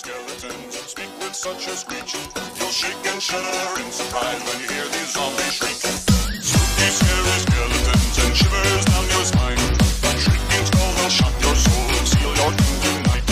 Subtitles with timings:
[0.00, 2.14] skeletons speak with such a screech.
[2.58, 5.76] You'll shake and shudder in surprise when you hear these zombies shriek.
[6.48, 9.62] Spooky, scary skeletons and shivers down your spine.
[10.02, 13.26] That shrieking skull will shock your soul and seal your doom tonight.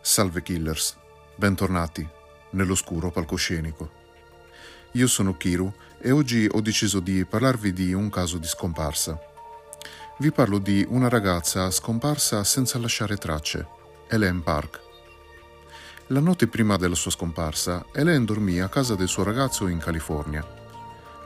[0.00, 0.96] Salve killers,
[1.36, 2.06] bentornati
[2.52, 4.00] nell'oscuro palcoscenico.
[4.92, 9.31] Io sono Kiru e oggi ho deciso di parlarvi di un caso di scomparsa.
[10.22, 13.66] Vi parlo di una ragazza scomparsa senza lasciare tracce,
[14.06, 14.80] Elaine Park.
[16.06, 20.46] La notte prima della sua scomparsa, Elaine dormì a casa del suo ragazzo in California.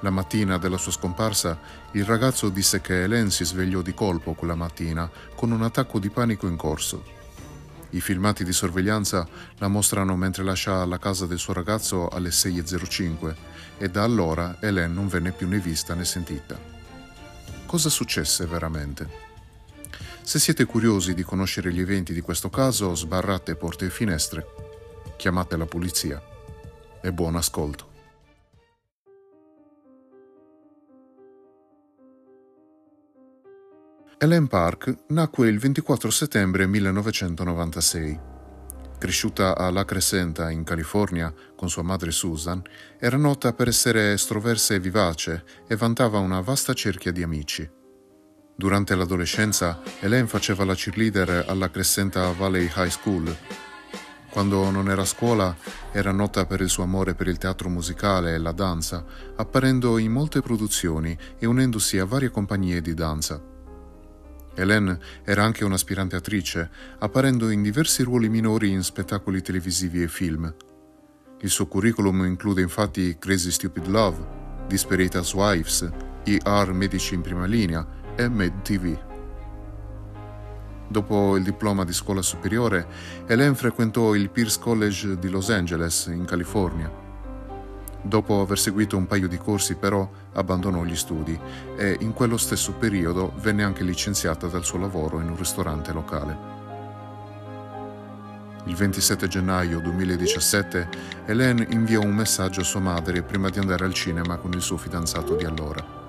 [0.01, 1.61] La mattina della sua scomparsa,
[1.91, 6.09] il ragazzo disse che Elaine si svegliò di colpo quella mattina con un attacco di
[6.09, 7.05] panico in corso
[7.91, 13.35] i filmati di sorveglianza la mostrano mentre lascia la casa del suo ragazzo alle 6.05
[13.79, 16.76] e da allora Hélène non venne più né vista né sentita.
[17.67, 19.09] Cosa successe veramente?
[20.23, 24.47] Se siete curiosi di conoscere gli eventi di questo caso, sbarrate porte e finestre,
[25.17, 26.23] chiamate la polizia
[27.03, 27.95] e buon ascolto.
[34.19, 38.36] Ellen Park nacque il 24 settembre 1996.
[38.99, 42.63] Cresciuta a La Crescenta, in California, con sua madre Susan,
[42.99, 47.69] era nota per essere estroversa e vivace e vantava una vasta cerchia di amici.
[48.55, 53.37] Durante l'adolescenza, Ellen faceva la cheerleader alla Crescenta Valley High School.
[54.31, 55.55] Quando non era a scuola,
[55.93, 59.05] era nota per il suo amore per il teatro musicale e la danza,
[59.37, 63.55] apparendo in molte produzioni e unendosi a varie compagnie di danza.
[64.57, 70.53] Hélène era anche un'aspirante attrice, apparendo in diversi ruoli minori in spettacoli televisivi e film.
[71.41, 74.17] Il suo curriculum include infatti Crazy Stupid Love,
[74.67, 75.89] Disparate Housewives,
[76.25, 77.87] ER Medici in prima linea
[78.17, 78.99] e Med TV.
[80.89, 82.87] Dopo il diploma di scuola superiore,
[83.27, 87.06] Hélène frequentò il Pierce College di Los Angeles, in California.
[88.07, 91.37] Dopo aver seguito un paio di corsi però abbandonò gli studi
[91.77, 96.55] e in quello stesso periodo venne anche licenziata dal suo lavoro in un ristorante locale.
[98.67, 100.89] Il 27 gennaio 2017
[101.27, 104.77] Hélène inviò un messaggio a sua madre prima di andare al cinema con il suo
[104.77, 106.05] fidanzato di allora.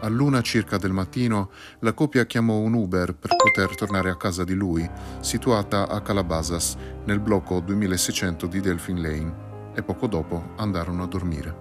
[0.00, 4.52] All'una circa del mattino la coppia chiamò un Uber per poter tornare a casa di
[4.52, 4.86] lui,
[5.20, 11.56] situata a Calabasas, nel blocco 2600 di Delphine Lane e poco dopo andarono a dormire.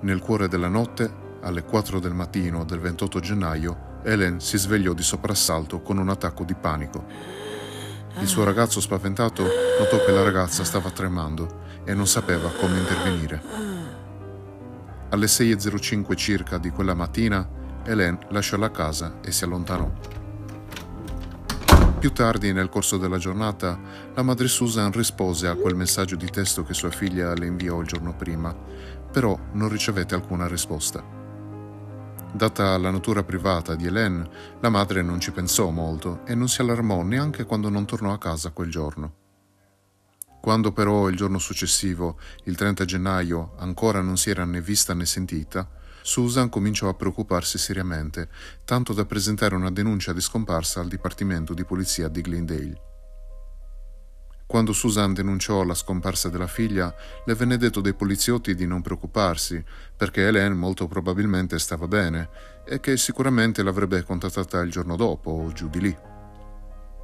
[0.00, 5.02] Nel cuore della notte, alle 4 del mattino del 28 gennaio, Helen si svegliò di
[5.02, 7.04] soprassalto con un attacco di panico.
[8.20, 13.42] Il suo ragazzo spaventato notò che la ragazza stava tremando e non sapeva come intervenire.
[15.10, 17.48] Alle 6.05 circa di quella mattina,
[17.84, 19.90] Helen lasciò la casa e si allontanò.
[21.98, 23.76] Più tardi, nel corso della giornata,
[24.14, 27.88] la madre Susan rispose a quel messaggio di testo che sua figlia le inviò il
[27.88, 28.54] giorno prima,
[29.10, 31.04] però non ricevette alcuna risposta.
[32.32, 34.28] Data la natura privata di Hélène,
[34.60, 38.18] la madre non ci pensò molto e non si allarmò neanche quando non tornò a
[38.18, 39.14] casa quel giorno.
[40.40, 45.04] Quando però il giorno successivo, il 30 gennaio, ancora non si era né vista né
[45.04, 45.68] sentita,
[46.02, 48.28] Susan cominciò a preoccuparsi seriamente,
[48.64, 52.82] tanto da presentare una denuncia di scomparsa al Dipartimento di Polizia di Glendale.
[54.48, 56.94] Quando Susan denunciò la scomparsa della figlia,
[57.26, 59.62] le venne detto dai poliziotti di non preoccuparsi,
[59.94, 62.30] perché Hélène molto probabilmente stava bene
[62.66, 65.96] e che sicuramente l'avrebbe contattata il giorno dopo o giù di lì.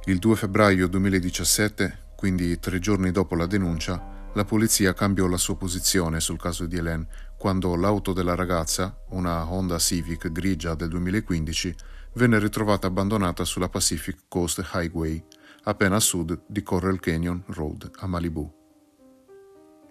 [0.05, 5.55] Il 2 febbraio 2017, quindi tre giorni dopo la denuncia, la polizia cambiò la sua
[5.55, 7.05] posizione sul caso di Hélène
[7.45, 11.75] quando l'auto della ragazza, una Honda Civic grigia del 2015,
[12.13, 15.23] venne ritrovata abbandonata sulla Pacific Coast Highway,
[15.65, 18.51] appena a sud di Coral Canyon Road a Malibu.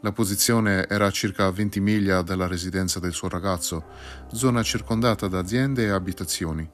[0.01, 3.85] La posizione era a circa 20 miglia dalla residenza del suo ragazzo,
[4.33, 6.69] zona circondata da aziende e abitazioni.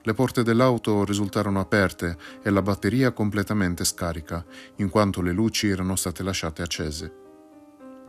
[0.00, 4.42] Le porte dell'auto risultarono aperte e la batteria completamente scarica,
[4.76, 7.26] in quanto le luci erano state lasciate accese.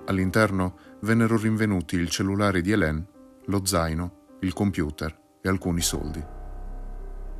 [0.05, 3.05] All'interno vennero rinvenuti il cellulare di Hélène,
[3.45, 6.37] lo zaino, il computer e alcuni soldi.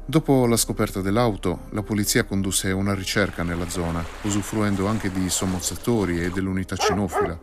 [0.06, 6.24] Dopo la scoperta dell'auto, la polizia condusse una ricerca nella zona, usufruendo anche di sommozzatori
[6.24, 7.40] e dell'unità cinofila.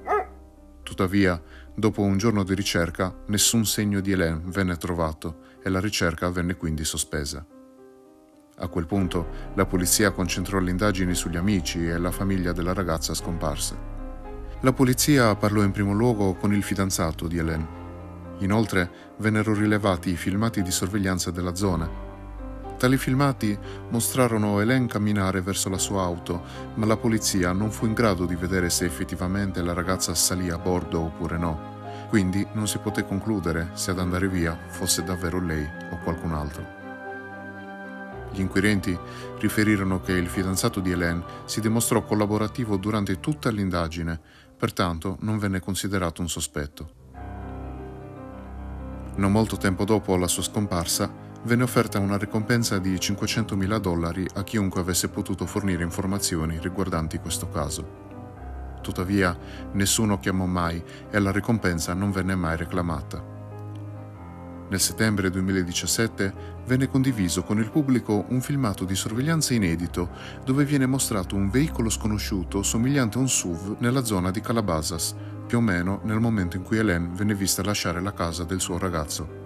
[0.82, 1.40] Tuttavia,
[1.74, 6.56] dopo un giorno di ricerca, nessun segno di Hélène venne trovato e la ricerca venne
[6.56, 7.46] quindi sospesa.
[8.58, 13.14] A quel punto la polizia concentrò le indagini sugli amici e la famiglia della ragazza
[13.14, 13.95] scomparsa.
[14.66, 17.68] La polizia parlò in primo luogo con il fidanzato di Hélène.
[18.38, 21.88] Inoltre vennero rilevati i filmati di sorveglianza della zona.
[22.76, 23.56] Tali filmati
[23.90, 26.42] mostrarono Hélène camminare verso la sua auto,
[26.74, 30.58] ma la polizia non fu in grado di vedere se effettivamente la ragazza salì a
[30.58, 32.08] bordo oppure no.
[32.08, 36.76] Quindi non si poté concludere se ad andare via fosse davvero lei o qualcun altro.
[38.32, 38.98] Gli inquirenti
[39.38, 44.20] riferirono che il fidanzato di Hélène si dimostrò collaborativo durante tutta l'indagine,
[44.56, 46.90] pertanto non venne considerato un sospetto.
[49.16, 51.10] Non molto tempo dopo la sua scomparsa,
[51.42, 57.48] venne offerta una ricompensa di 500.000 dollari a chiunque avesse potuto fornire informazioni riguardanti questo
[57.48, 58.04] caso.
[58.82, 59.36] Tuttavia,
[59.72, 63.35] nessuno chiamò mai e la ricompensa non venne mai reclamata.
[64.68, 70.10] Nel settembre 2017 venne condiviso con il pubblico un filmato di sorveglianza inedito
[70.44, 75.14] dove viene mostrato un veicolo sconosciuto somigliante a un SUV nella zona di Calabasas,
[75.46, 78.76] più o meno nel momento in cui Hélène venne vista lasciare la casa del suo
[78.76, 79.44] ragazzo.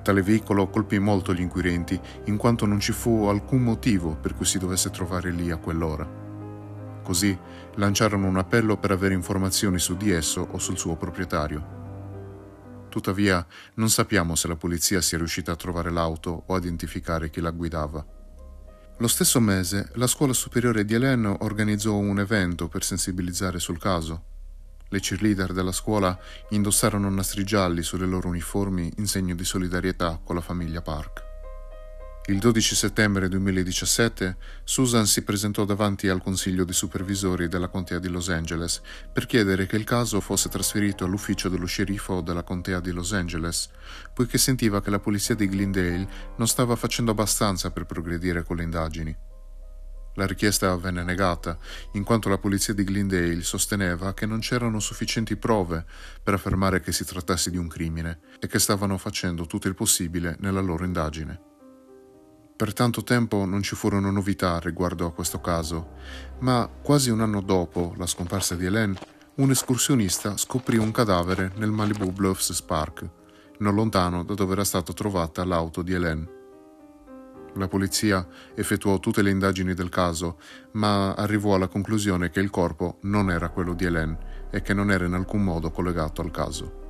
[0.00, 4.44] Tale veicolo colpì molto gli inquirenti, in quanto non ci fu alcun motivo per cui
[4.44, 6.08] si dovesse trovare lì a quell'ora.
[7.02, 7.36] Così
[7.74, 11.81] lanciarono un appello per avere informazioni su di esso o sul suo proprietario.
[12.92, 13.44] Tuttavia,
[13.76, 17.48] non sappiamo se la polizia sia riuscita a trovare l'auto o a identificare chi la
[17.48, 18.04] guidava.
[18.98, 24.24] Lo stesso mese, la scuola superiore di Hélène organizzò un evento per sensibilizzare sul caso.
[24.90, 26.16] Le cheerleader della scuola
[26.50, 31.31] indossarono nastri gialli sulle loro uniformi in segno di solidarietà con la famiglia Park.
[32.26, 38.06] Il 12 settembre 2017 Susan si presentò davanti al Consiglio di supervisori della Contea di
[38.06, 38.80] Los Angeles
[39.12, 43.70] per chiedere che il caso fosse trasferito all'ufficio dello sceriffo della Contea di Los Angeles,
[44.14, 48.62] poiché sentiva che la polizia di Glendale non stava facendo abbastanza per progredire con le
[48.62, 49.16] indagini.
[50.14, 51.58] La richiesta venne negata,
[51.94, 55.84] in quanto la polizia di Glendale sosteneva che non c'erano sufficienti prove
[56.22, 60.36] per affermare che si trattasse di un crimine e che stavano facendo tutto il possibile
[60.38, 61.50] nella loro indagine.
[62.62, 65.94] Per tanto tempo non ci furono novità riguardo a questo caso,
[66.42, 68.96] ma quasi un anno dopo la scomparsa di Hélène,
[69.38, 73.08] un escursionista scoprì un cadavere nel Malibu Bluffs Park,
[73.58, 76.28] non lontano da dove era stata trovata l'auto di Hélène.
[77.54, 78.24] La polizia
[78.54, 80.38] effettuò tutte le indagini del caso,
[80.74, 84.92] ma arrivò alla conclusione che il corpo non era quello di Hélène e che non
[84.92, 86.81] era in alcun modo collegato al caso.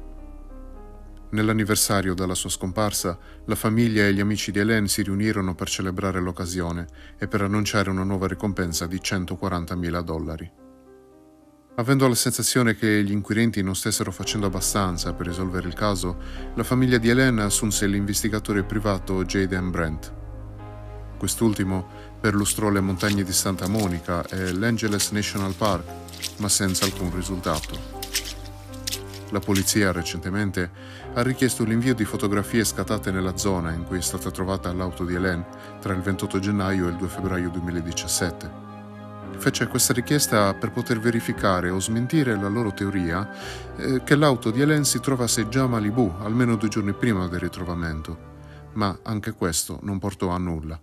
[1.32, 6.20] Nell'anniversario della sua scomparsa, la famiglia e gli amici di Hélène si riunirono per celebrare
[6.20, 6.86] l'occasione
[7.18, 10.52] e per annunciare una nuova ricompensa di 140.000 dollari.
[11.76, 16.18] Avendo la sensazione che gli inquirenti non stessero facendo abbastanza per risolvere il caso,
[16.54, 20.12] la famiglia di Hélène assunse l'investigatore privato Jaden Brent.
[21.16, 21.88] Quest'ultimo
[22.20, 25.86] perlustrò le montagne di Santa Monica e l'Angeles National Park,
[26.40, 28.01] ma senza alcun risultato.
[29.32, 30.70] La polizia recentemente
[31.14, 35.14] ha richiesto l'invio di fotografie scattate nella zona in cui è stata trovata l'auto di
[35.14, 35.46] Hélène
[35.80, 38.50] tra il 28 gennaio e il 2 febbraio 2017.
[39.38, 43.26] Fece questa richiesta per poter verificare o smentire la loro teoria
[43.76, 47.40] eh, che l'auto di Hélène si trovasse già a Malibu almeno due giorni prima del
[47.40, 48.18] ritrovamento,
[48.74, 50.78] ma anche questo non portò a nulla.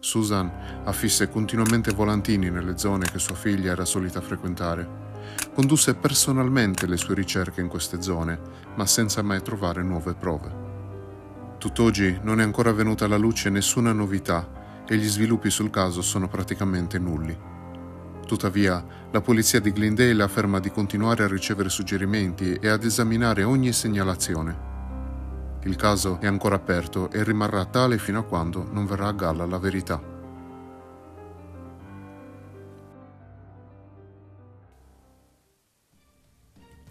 [0.00, 0.50] Susan
[0.84, 5.07] affisse continuamente volantini nelle zone che sua figlia era solita frequentare.
[5.54, 8.38] Condusse personalmente le sue ricerche in queste zone,
[8.76, 10.66] ma senza mai trovare nuove prove.
[11.58, 16.28] Tutt'oggi non è ancora venuta alla luce nessuna novità e gli sviluppi sul caso sono
[16.28, 17.36] praticamente nulli.
[18.26, 23.72] Tuttavia, la polizia di Glendale afferma di continuare a ricevere suggerimenti e ad esaminare ogni
[23.72, 24.66] segnalazione.
[25.64, 29.44] Il caso è ancora aperto e rimarrà tale fino a quando non verrà a galla
[29.44, 30.16] la verità.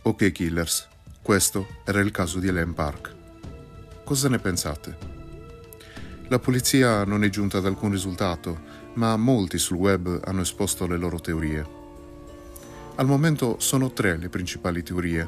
[0.07, 0.87] Ok Killers,
[1.21, 3.13] questo era il caso di Elaine Park.
[4.05, 4.97] Cosa ne pensate?
[6.29, 8.57] La polizia non è giunta ad alcun risultato,
[8.93, 11.67] ma molti sul web hanno esposto le loro teorie.
[12.95, 15.27] Al momento sono tre le principali teorie.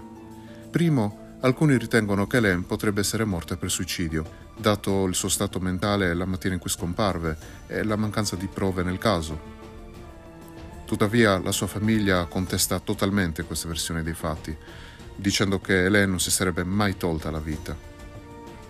[0.71, 4.25] Primo, Alcuni ritengono che Hélène potrebbe essere morta per suicidio,
[4.57, 8.83] dato il suo stato mentale la mattina in cui scomparve e la mancanza di prove
[8.83, 9.58] nel caso.
[10.89, 14.57] Tuttavia la sua famiglia contesta totalmente questa versione dei fatti,
[15.15, 17.77] dicendo che Hélène non si sarebbe mai tolta la vita.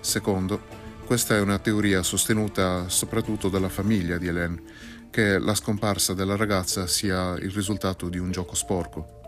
[0.02, 0.64] Secondo,
[1.06, 4.62] questa è una teoria sostenuta soprattutto dalla famiglia di Hélène,
[5.10, 9.22] che la scomparsa della ragazza sia il risultato di un gioco sporco.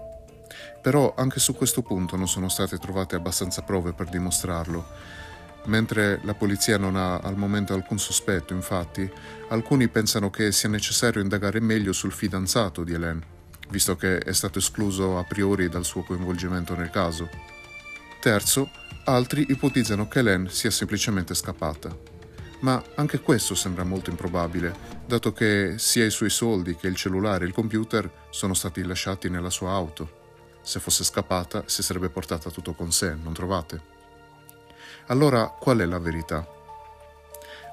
[0.81, 4.85] Però anche su questo punto non sono state trovate abbastanza prove per dimostrarlo.
[5.65, 9.09] Mentre la polizia non ha al momento alcun sospetto, infatti,
[9.49, 13.21] alcuni pensano che sia necessario indagare meglio sul fidanzato di Hélène,
[13.69, 17.29] visto che è stato escluso a priori dal suo coinvolgimento nel caso.
[18.19, 18.71] Terzo,
[19.05, 21.95] altri ipotizzano che Hélène sia semplicemente scappata.
[22.61, 24.75] Ma anche questo sembra molto improbabile,
[25.05, 29.29] dato che sia i suoi soldi che il cellulare e il computer sono stati lasciati
[29.29, 30.19] nella sua auto.
[30.63, 33.90] Se fosse scappata si sarebbe portata tutto con sé, non trovate?
[35.07, 36.47] Allora qual è la verità?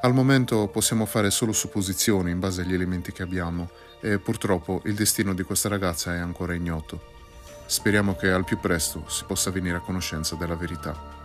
[0.01, 3.71] Al momento possiamo fare solo supposizioni in base agli elementi che abbiamo
[4.01, 7.17] e purtroppo il destino di questa ragazza è ancora ignoto.
[7.67, 11.17] Speriamo che al più presto si possa venire a conoscenza della verità.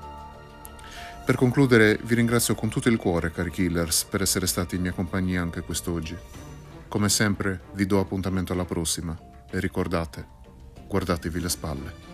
[1.25, 4.91] Per concludere, vi ringrazio con tutto il cuore, cari killers, per essere stati in mia
[4.91, 6.17] compagnia anche quest'oggi.
[6.89, 9.17] Come sempre, vi do appuntamento alla prossima
[9.49, 10.27] e ricordate,
[10.87, 12.12] guardatevi le spalle.